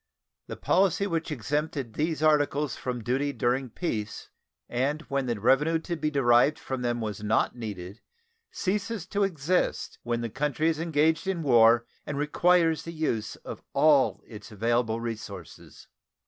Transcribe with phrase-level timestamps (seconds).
[0.47, 4.29] The policy which exempted these articles from duty during peace,
[4.67, 8.01] and when the revenue to be derived from them was not needed,
[8.49, 13.61] ceases to exist when the country is engaged in war and requires the use of
[13.73, 15.87] all of its available resources.